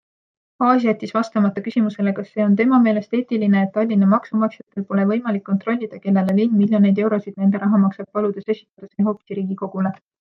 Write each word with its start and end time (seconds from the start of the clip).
Aas 0.67 0.85
jättis 0.85 1.11
vastamata 1.17 1.63
küsimusele, 1.65 2.13
kas 2.19 2.31
see 2.37 2.45
on 2.45 2.55
tema 2.61 2.79
meelest 2.85 3.13
eetiline, 3.17 3.61
et 3.67 3.71
Tallinna 3.75 4.09
maksumaksjatel 4.13 4.87
pole 4.93 5.05
võimalik 5.11 5.45
kontrollida, 5.51 6.01
kellele 6.07 6.35
linn 6.41 6.57
miljoneid 6.63 7.03
eurosid 7.05 7.39
nende 7.43 7.63
raha 7.67 7.83
maksab, 7.85 8.09
paludes 8.19 8.51
esitada 8.57 8.91
see 8.97 9.09
hoopis 9.11 9.39
riigikogule. 9.41 9.95